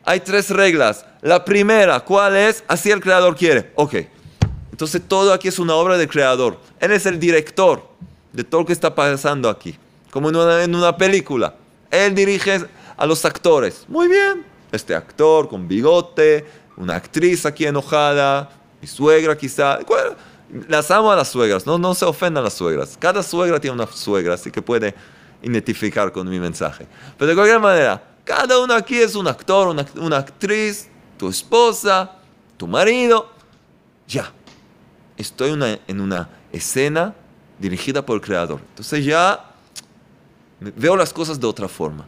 [0.06, 1.06] hay tres reglas.
[1.22, 2.64] La primera, ¿cuál es?
[2.68, 3.72] Así el creador quiere.
[3.76, 3.96] Ok.
[4.72, 6.58] Entonces todo aquí es una obra del creador.
[6.80, 7.86] Él es el director
[8.32, 9.78] de todo lo que está pasando aquí
[10.12, 11.56] como en una, película.
[11.92, 12.66] Él dirige
[12.98, 13.86] a los actores.
[13.88, 14.46] Muy bien.
[14.72, 16.46] Este actor con bigote,
[16.78, 18.50] una actriz aquí enojada,
[18.82, 19.80] mi suegra quizá.
[20.68, 22.98] Las amo a las suegras, no, no se ofendan las suegras.
[23.00, 24.96] Cada suegra tiene una suegra, así que puede
[25.42, 26.88] identificar con mi mensaje.
[27.18, 32.12] Pero de cualquier manera, cada uno aquí es un actor, una, una actriz, tu esposa,
[32.58, 33.32] tu marido.
[34.08, 34.32] Ya,
[35.18, 35.52] estoy
[35.88, 37.14] en una escena
[37.60, 38.60] dirigida por el Creador.
[38.70, 39.49] Entonces ya
[40.60, 42.06] veo las cosas de otra forma.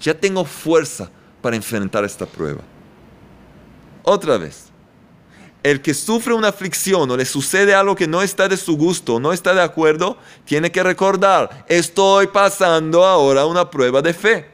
[0.00, 1.10] Ya tengo fuerza
[1.42, 2.62] para enfrentar esta prueba.
[4.02, 4.68] Otra vez,
[5.62, 9.18] el que sufre una aflicción o le sucede algo que no está de su gusto,
[9.18, 14.50] no está de acuerdo, tiene que recordar, estoy pasando ahora una prueba de fe.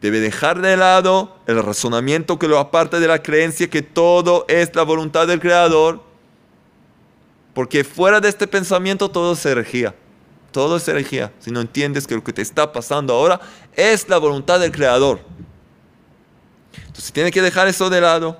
[0.00, 4.74] Debe dejar de lado el razonamiento que lo aparte de la creencia que todo es
[4.74, 6.02] la voluntad del Creador,
[7.54, 9.94] porque fuera de este pensamiento todo es herejía.
[10.52, 11.32] Todo es herejía.
[11.40, 13.40] Si no entiendes que lo que te está pasando ahora
[13.74, 15.20] es la voluntad del Creador.
[16.86, 18.38] Entonces tiene que dejar eso de lado.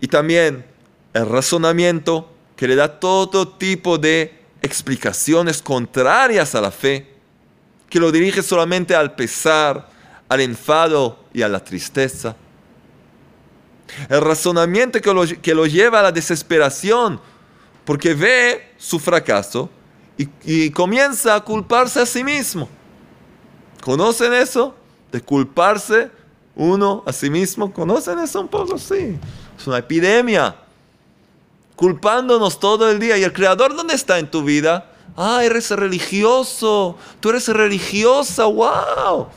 [0.00, 0.66] Y también
[1.14, 7.14] el razonamiento que le da todo tipo de explicaciones contrarias a la fe,
[7.88, 9.88] que lo dirige solamente al pesar,
[10.28, 12.36] al enfado y a la tristeza.
[14.08, 17.20] El razonamiento que lo, que lo lleva a la desesperación,
[17.84, 19.70] porque ve su fracaso
[20.16, 22.68] y, comienza a culparse a sí mismo.
[23.82, 24.74] ¿Conocen eso?
[25.10, 26.10] De culparse
[26.54, 27.72] uno a sí mismo.
[27.72, 28.78] ¿Conocen eso un poco?
[28.78, 29.18] Sí.
[29.58, 30.56] Es una epidemia.
[31.76, 33.18] Culpándonos todo el día.
[33.18, 34.90] ¿Y el Creador dónde está en tu vida?
[35.16, 36.96] Ah, eres religioso.
[37.18, 38.44] Tú eres religiosa.
[38.44, 39.28] ¡Wow!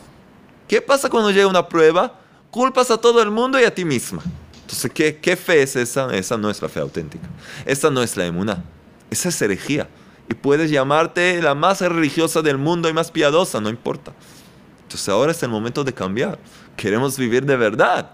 [0.67, 2.13] ¿Qué pasa cuando llega una prueba?
[2.51, 4.21] Culpas a todo el mundo y a ti misma.
[4.67, 6.13] Entonces, ¿qué, qué fe es esa?
[6.13, 7.25] Esa no es la fe auténtica.
[7.65, 8.65] Esa no es la emuná.
[9.09, 9.87] Esa es herejía.
[10.29, 14.11] Y puedes llamarte la más religiosa del mundo y más piadosa, no importa.
[14.83, 16.37] Entonces ahora es el momento de cambiar.
[16.75, 18.11] Queremos vivir de verdad.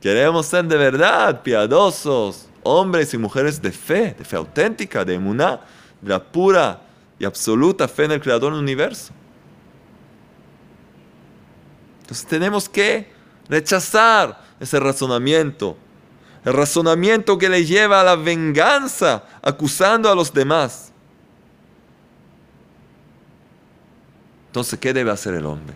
[0.00, 5.60] Queremos ser de verdad piadosos, hombres y mujeres de fe, de fe auténtica, de emuná,
[6.00, 6.82] de la pura
[7.16, 9.12] y absoluta fe en el Creador del universo.
[12.00, 13.08] Entonces tenemos que
[13.48, 15.76] rechazar ese razonamiento,
[16.44, 20.92] el razonamiento que le lleva a la venganza, acusando a los demás.
[24.46, 25.74] Entonces, ¿qué debe hacer el hombre?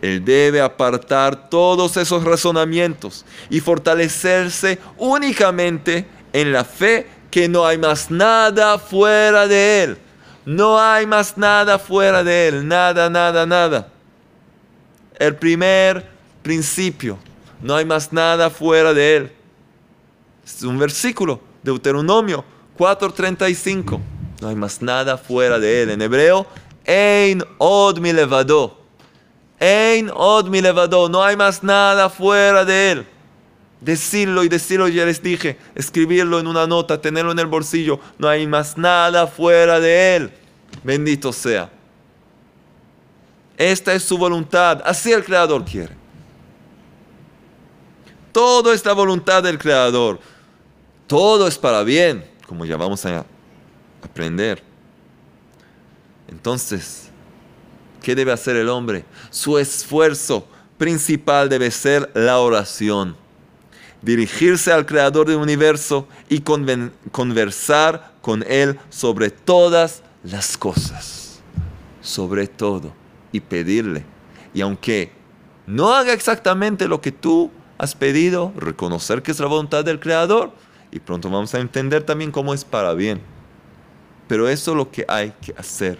[0.00, 7.78] Él debe apartar todos esos razonamientos y fortalecerse únicamente en la fe que no hay
[7.78, 9.98] más nada fuera de Él.
[10.44, 12.68] No hay más nada fuera de Él.
[12.68, 13.88] Nada, nada, nada.
[15.18, 16.06] El primer
[16.42, 17.18] principio.
[17.64, 19.32] No hay más nada fuera de Él.
[20.44, 22.44] Es un versículo, Deuteronomio
[22.76, 23.98] 4:35.
[24.42, 25.90] No hay más nada fuera de Él.
[25.90, 26.46] En hebreo,
[26.84, 28.76] Ein od mi levado
[29.58, 33.06] Ein od mi levado, no hay más nada fuera de él.
[33.80, 38.28] Decirlo y decirlo, ya les dije, escribirlo en una nota, tenerlo en el bolsillo, no
[38.28, 40.32] hay más nada fuera de él.
[40.82, 41.70] Bendito sea.
[43.56, 46.03] Esta es su voluntad, así el Creador quiere.
[48.34, 50.20] Todo es la voluntad del Creador.
[51.06, 53.24] Todo es para bien, como ya vamos a
[54.02, 54.62] aprender.
[56.28, 57.04] Entonces,
[58.04, 59.06] ¿Qué debe hacer el hombre?
[59.30, 63.16] Su esfuerzo principal debe ser la oración.
[64.02, 71.40] Dirigirse al Creador del universo y conversar con Él sobre todas las cosas.
[72.02, 72.92] Sobre todo.
[73.32, 74.04] Y pedirle.
[74.52, 75.10] Y aunque
[75.66, 80.52] no haga exactamente lo que tú has pedido, reconocer que es la voluntad del Creador.
[80.90, 83.20] Y pronto vamos a entender también cómo es para bien.
[84.28, 85.98] Pero eso es lo que hay que hacer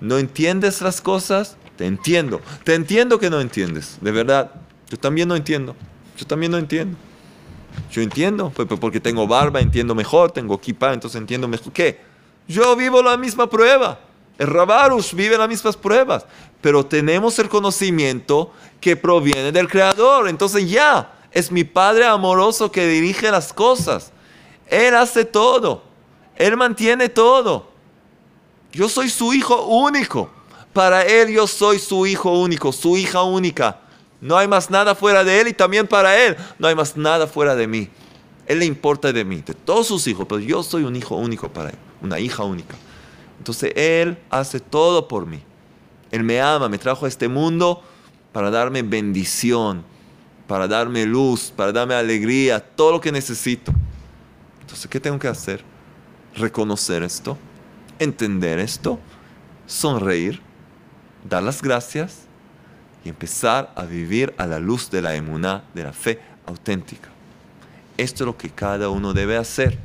[0.00, 2.40] no entiendes las cosas, te entiendo.
[2.64, 4.50] Te entiendo que no entiendes, de verdad.
[4.88, 5.74] Yo también no entiendo.
[6.16, 6.96] Yo también no entiendo.
[7.90, 11.72] Yo entiendo, pues, pues, porque tengo barba, entiendo mejor, tengo kippah, entonces entiendo mejor.
[11.72, 12.00] ¿Qué?
[12.46, 14.00] Yo vivo la misma prueba.
[14.46, 16.26] Rabarus vive las mismas pruebas.
[16.60, 20.28] Pero tenemos el conocimiento que proviene del Creador.
[20.28, 24.12] Entonces ya, es mi Padre amoroso que dirige las cosas.
[24.66, 25.82] Él hace todo.
[26.36, 27.68] Él mantiene todo.
[28.72, 30.30] Yo soy su hijo único.
[30.72, 33.80] Para Él yo soy su hijo único, su hija única.
[34.20, 37.26] No hay más nada fuera de Él y también para Él no hay más nada
[37.26, 37.88] fuera de mí.
[38.46, 41.48] Él le importa de mí, de todos sus hijos, pero yo soy un hijo único
[41.48, 42.74] para Él, una hija única.
[43.38, 45.42] Entonces Él hace todo por mí.
[46.10, 47.82] Él me ama, me trajo a este mundo
[48.32, 49.84] para darme bendición,
[50.46, 53.72] para darme luz, para darme alegría, todo lo que necesito.
[54.60, 55.62] Entonces, ¿qué tengo que hacer?
[56.34, 57.36] Reconocer esto
[57.98, 58.98] entender esto,
[59.66, 60.40] sonreír,
[61.28, 62.22] dar las gracias
[63.04, 67.08] y empezar a vivir a la luz de la emuná, de la fe auténtica.
[67.96, 69.78] Esto es lo que cada uno debe hacer.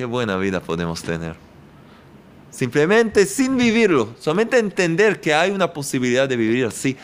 [0.00, 1.36] Qué buena vida podemos tener.
[2.50, 6.96] Simplemente sin vivirlo, solamente entender que hay una posibilidad de vivir así,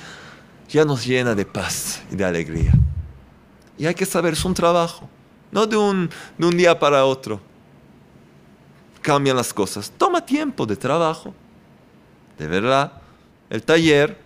[0.70, 2.72] ya nos llena de paz y de alegría.
[3.76, 5.10] Y hay que saber, es un trabajo,
[5.52, 7.38] no de un, de un día para otro.
[9.02, 9.92] Cambian las cosas.
[9.98, 11.34] Toma tiempo de trabajo,
[12.38, 12.94] de verdad,
[13.50, 14.16] el taller,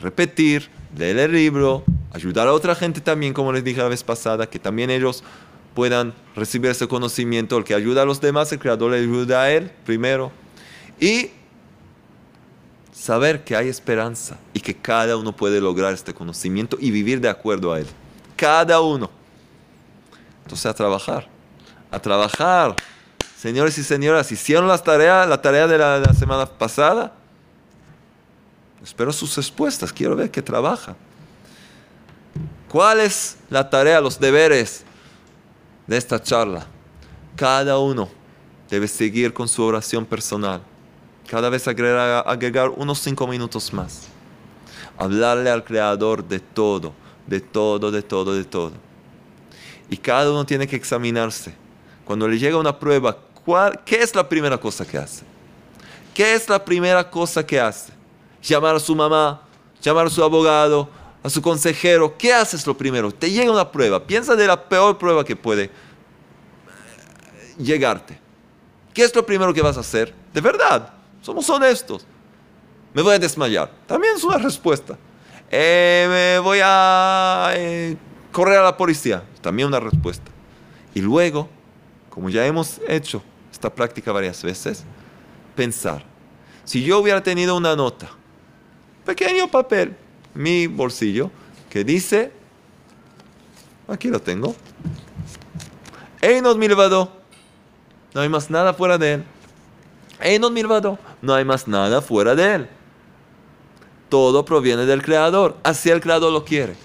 [0.00, 1.84] repetir, leer el libro,
[2.14, 5.22] ayudar a otra gente también, como les dije la vez pasada, que también ellos
[5.76, 7.58] puedan recibir ese conocimiento.
[7.58, 10.32] El que ayuda a los demás, el creador le ayuda a él primero.
[10.98, 11.30] Y
[12.92, 17.28] saber que hay esperanza y que cada uno puede lograr este conocimiento y vivir de
[17.28, 17.86] acuerdo a él.
[18.36, 19.10] Cada uno.
[20.44, 21.28] Entonces a trabajar.
[21.90, 22.74] A trabajar.
[23.36, 27.12] Señores y señoras, hicieron las tareas, la tarea de la, la semana pasada.
[28.82, 29.92] Espero sus respuestas.
[29.92, 30.96] Quiero ver que trabaja.
[32.66, 34.86] ¿Cuál es la tarea, los deberes
[35.86, 36.66] de esta charla?
[37.36, 38.08] Cada uno
[38.70, 40.62] debe seguir con su oración personal.
[41.28, 44.08] Cada vez agregar, unos cinco minutos más.
[44.96, 46.92] Hablarle al Creador de todo,
[47.26, 48.72] de todo, de todo, de todo.
[49.90, 51.54] Y cada uno tiene que examinarse.
[52.04, 55.24] Cuando le llega una prueba, ¿cuál, ¿qué es la primera cosa que hace?
[56.14, 57.92] ¿Qué es la primera cosa que hace?
[58.42, 59.42] Llamar a su mamá,
[59.82, 60.88] llamar a su abogado,
[61.26, 62.16] a su consejero.
[62.16, 63.10] ¿Qué haces lo primero?
[63.10, 64.06] Te llega una prueba.
[64.06, 65.70] Piensa de la peor prueba que puede eh,
[67.58, 68.16] llegarte.
[68.94, 70.14] ¿Qué es lo primero que vas a hacer?
[70.32, 72.06] De verdad, somos honestos.
[72.94, 73.72] Me voy a desmayar.
[73.88, 74.96] También es una respuesta.
[75.50, 77.96] Eh, me voy a eh,
[78.30, 79.24] correr a la policía.
[79.40, 80.30] También una respuesta.
[80.94, 81.48] Y luego,
[82.08, 83.20] como ya hemos hecho
[83.50, 84.84] esta práctica varias veces,
[85.56, 86.04] pensar.
[86.62, 88.08] Si yo hubiera tenido una nota,
[89.04, 89.96] pequeño papel,
[90.36, 91.30] mi bolsillo,
[91.70, 92.32] que dice,
[93.88, 94.54] aquí lo tengo,
[96.20, 97.10] Einos Milvado,
[98.14, 99.24] no hay más nada fuera de él.
[100.20, 102.68] Einos Milvado, no hay más nada fuera de él.
[104.08, 106.76] Todo proviene del Creador, así el Creador lo quiere.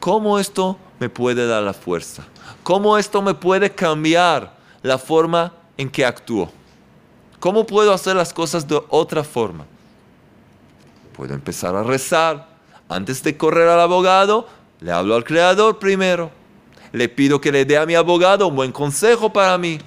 [0.00, 2.24] ¿Cómo esto me puede dar la fuerza?
[2.62, 6.50] ¿Cómo esto me puede cambiar la forma en que actúo?
[7.40, 9.66] ¿Cómo puedo hacer las cosas de otra forma?
[11.14, 12.48] Puedo empezar a rezar.
[12.88, 14.48] Antes de correr al abogado,
[14.80, 16.30] le hablo al Creador primero.
[16.92, 19.78] Le pido que le dé a mi abogado un buen consejo para mí.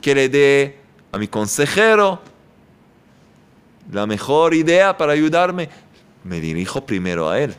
[0.00, 0.78] Que le dé
[1.10, 2.20] a mi consejero
[3.92, 5.68] la mejor idea para ayudarme.
[6.22, 7.54] Me dirijo primero a él.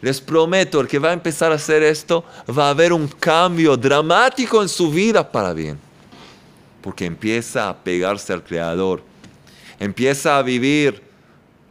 [0.00, 2.24] Les prometo, el que va a empezar a hacer esto,
[2.56, 5.78] va a haber un cambio dramático en su vida para bien.
[6.80, 9.02] Porque empieza a pegarse al Creador.
[9.78, 11.07] Empieza a vivir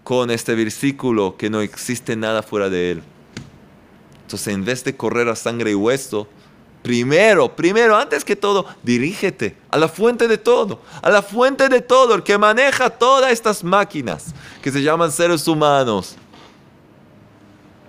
[0.08, 3.04] con este versículo que no existe nada fuera de él.
[4.22, 6.30] Entonces, en vez de correr a sangre y hueso,
[6.82, 11.82] primero, primero, antes que todo, dirígete a la fuente de todo, a la fuente de
[11.82, 16.16] todo, el que maneja todas estas máquinas que se llaman seres humanos.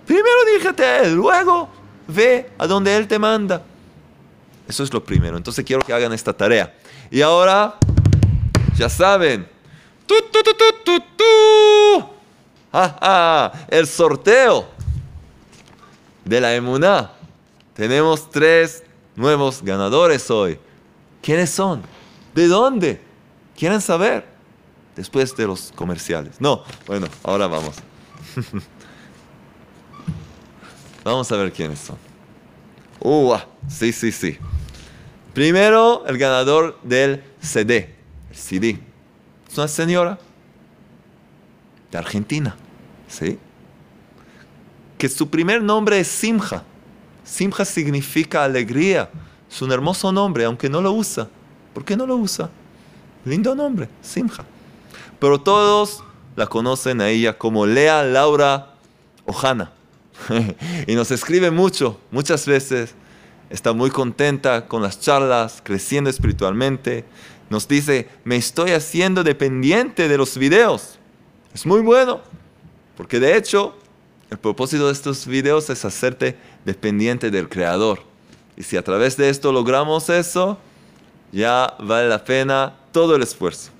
[0.05, 1.69] Primero dirígete a Él, luego
[2.05, 3.63] ve a donde Él te manda.
[4.67, 5.37] Eso es lo primero.
[5.37, 6.75] Entonces quiero que hagan esta tarea.
[7.09, 7.77] Y ahora,
[8.75, 9.47] ya saben,
[10.09, 10.53] ¡Tu, tu, tu,
[10.83, 12.09] tu, tu,
[13.69, 14.67] el sorteo
[16.25, 17.11] de la emuná.
[17.75, 18.81] Tenemos tres
[19.15, 20.57] nuevos ganadores hoy.
[21.21, 21.83] ¿Quiénes son?
[22.33, 22.99] ¿De dónde?
[23.55, 24.25] ¿Quieren saber?
[24.95, 26.41] Después de los comerciales.
[26.41, 27.75] No, bueno, ahora vamos.
[31.03, 31.97] Vamos a ver quiénes son.
[32.99, 33.37] Uh,
[33.67, 34.37] sí, sí, sí.
[35.33, 37.95] Primero, el ganador del CD,
[38.29, 38.88] el CD.
[39.49, 40.19] Es una señora
[41.91, 42.55] de Argentina,
[43.07, 43.39] ¿sí?
[44.97, 46.63] Que su primer nombre es Simja.
[47.23, 49.09] Simja significa alegría.
[49.49, 51.27] Es un hermoso nombre, aunque no lo usa.
[51.73, 52.49] ¿Por qué no lo usa?
[53.25, 54.45] Lindo nombre, Simja.
[55.19, 56.03] Pero todos
[56.35, 58.75] la conocen a ella como Lea Laura
[59.25, 59.71] Ojana.
[60.87, 62.93] y nos escribe mucho, muchas veces.
[63.49, 67.05] Está muy contenta con las charlas, creciendo espiritualmente.
[67.49, 70.99] Nos dice, me estoy haciendo dependiente de los videos.
[71.53, 72.21] Es muy bueno,
[72.95, 73.75] porque de hecho,
[74.29, 78.03] el propósito de estos videos es hacerte dependiente del Creador.
[78.55, 80.59] Y si a través de esto logramos eso,
[81.31, 83.71] ya vale la pena todo el esfuerzo.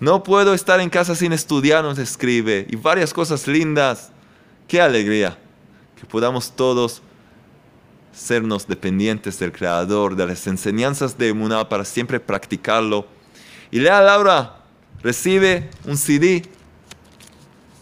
[0.00, 4.10] No puedo estar en casa sin estudiar, nos escribe, y varias cosas lindas.
[4.66, 5.38] Qué alegría
[5.98, 7.00] que podamos todos
[8.12, 13.06] sernos dependientes del Creador, de las enseñanzas de Emuná para siempre practicarlo.
[13.70, 14.56] Y lea Laura,
[15.02, 16.42] recibe un CD.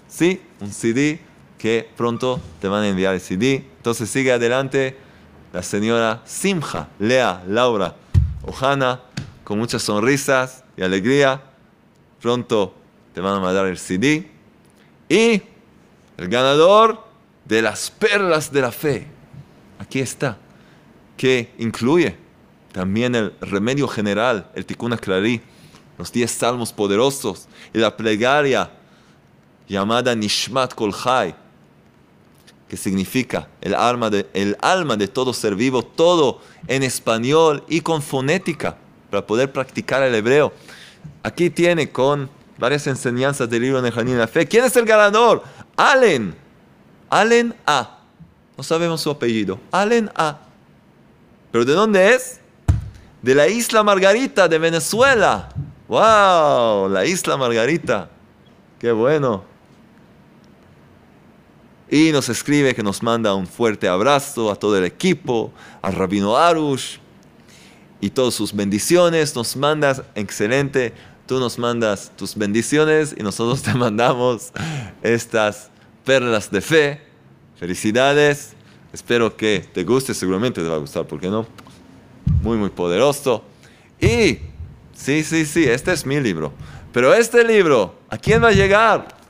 [0.09, 1.21] Sí, un CD
[1.59, 3.65] que pronto te van a enviar el CD.
[3.77, 4.97] Entonces sigue adelante
[5.53, 7.97] la señora Simja, Lea, Laura,
[8.47, 9.01] Ojana,
[9.45, 11.43] con muchas sonrisas y alegría.
[12.21, 12.75] Pronto
[13.15, 14.31] te van a mandar el CD.
[15.09, 15.43] Y
[16.17, 17.05] el ganador
[17.45, 19.07] de las perlas de la fe.
[19.91, 20.39] Aquí está.
[21.17, 22.15] Que incluye
[22.71, 25.41] también el remedio general, el Tikkun Clarí,
[25.99, 28.71] los diez salmos poderosos y la plegaria
[29.69, 30.95] llamada Nishmat Kol
[32.69, 38.77] que significa el alma, de, todo ser vivo, todo en español y con fonética,
[39.11, 40.53] para poder practicar el hebreo.
[41.25, 44.47] Aquí tiene con varias enseñanzas del libro de Jardín de la Fe.
[44.47, 45.43] ¿Quién es el ganador?
[45.77, 46.37] Allen.
[47.11, 48.00] Allen A.
[48.61, 49.59] No sabemos su apellido.
[49.73, 50.39] Allen A.
[51.51, 52.41] ¿Pero de dónde es?
[53.23, 55.49] De la isla Margarita de Venezuela.
[55.89, 56.91] ¡Wow!
[56.91, 58.11] La isla Margarita.
[58.79, 59.45] ¡Qué bueno!
[61.91, 65.51] Y nos escribe que nos manda un fuerte abrazo a todo el equipo,
[65.81, 66.99] al rabino Arush
[67.99, 69.35] y todas sus bendiciones.
[69.35, 70.93] Nos mandas, excelente,
[71.25, 74.53] tú nos mandas tus bendiciones y nosotros te mandamos
[75.03, 75.71] estas
[76.05, 77.10] perlas de fe.
[77.61, 78.55] Felicidades.
[78.93, 81.47] Espero que te guste, seguramente te va a gustar, ¿por qué no?
[82.43, 83.45] Muy, muy poderoso.
[84.01, 84.39] Y,
[84.95, 86.53] sí, sí, sí, este es mi libro.
[86.93, 89.21] Pero este libro, ¿a quién va a llegar?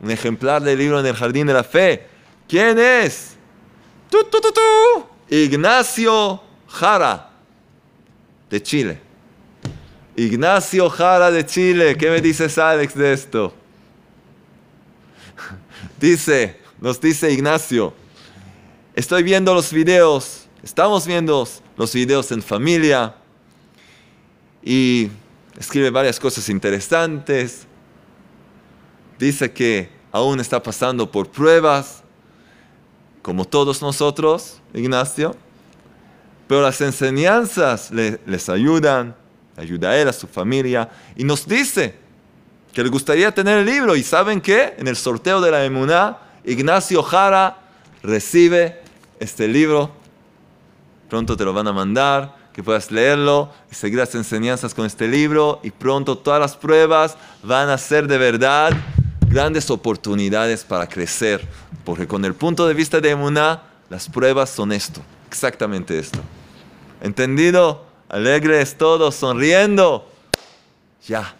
[0.00, 2.06] un ejemplar del libro en el Jardín de la Fe.
[2.48, 3.36] ¿Quién es?
[5.28, 7.30] Ignacio Jara,
[8.48, 9.00] de Chile.
[10.16, 11.96] Ignacio Jara de Chile.
[11.96, 13.54] ¿Qué me dices, Alex, de esto?
[16.00, 17.92] Dice, nos dice Ignacio,
[18.94, 23.14] estoy viendo los videos, estamos viendo los videos en familia
[24.62, 25.08] y
[25.58, 27.68] escribe varias cosas interesantes
[29.18, 32.02] dice que aún está pasando por pruebas,
[33.22, 35.36] como todos nosotros, Ignacio,
[36.46, 39.14] pero las enseñanzas les ayudan,
[39.56, 41.94] ayuda a él, a su familia, y nos dice
[42.72, 44.74] que le gustaría tener el libro, y ¿saben qué?
[44.78, 46.18] En el sorteo de la Emuná,
[46.48, 47.58] Ignacio Jara
[48.02, 48.80] recibe
[49.20, 49.90] este libro,
[51.10, 55.08] pronto te lo van a mandar, que puedas leerlo y seguir las enseñanzas con este
[55.08, 58.72] libro, y pronto todas las pruebas van a ser de verdad
[59.28, 61.46] grandes oportunidades para crecer,
[61.84, 66.20] porque con el punto de vista de Emuná, las pruebas son esto, exactamente esto.
[67.02, 67.84] ¿Entendido?
[68.08, 70.10] Alegres todos, sonriendo.
[71.06, 71.34] Ya,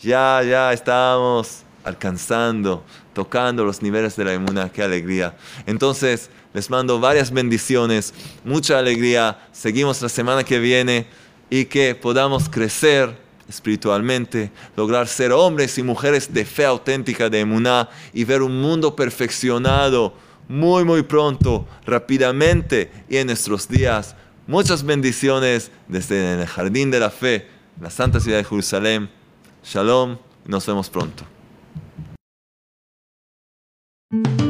[0.00, 2.84] ya, ya estamos alcanzando,
[3.18, 5.36] tocando los niveles de la Emuná, qué alegría.
[5.66, 8.14] Entonces, les mando varias bendiciones,
[8.44, 9.40] mucha alegría.
[9.50, 11.04] Seguimos la semana que viene
[11.50, 17.88] y que podamos crecer espiritualmente, lograr ser hombres y mujeres de fe auténtica de Emuná
[18.12, 20.14] y ver un mundo perfeccionado
[20.46, 24.14] muy, muy pronto, rápidamente y en nuestros días.
[24.46, 27.48] Muchas bendiciones desde el Jardín de la Fe,
[27.80, 29.10] la Santa Ciudad de Jerusalén.
[29.64, 31.37] Shalom, nos vemos pronto.
[34.10, 34.47] thank you